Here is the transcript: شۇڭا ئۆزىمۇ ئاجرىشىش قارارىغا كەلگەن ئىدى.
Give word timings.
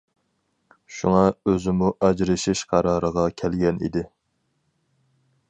شۇڭا 0.99 1.19
ئۆزىمۇ 1.51 1.91
ئاجرىشىش 2.07 2.65
قارارىغا 2.73 3.27
كەلگەن 3.43 3.83
ئىدى. 3.89 4.05